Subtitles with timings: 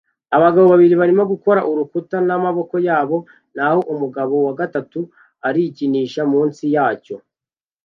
[0.35, 3.17] Abagabo babiri barimo gukora urukuta n'amaboko yabo
[3.55, 4.99] naho umugabo wa gatatu
[5.47, 7.15] arikinisha munsi yacyo